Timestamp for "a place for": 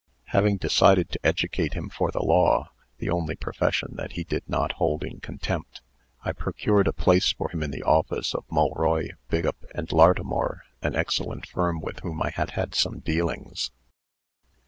6.87-7.51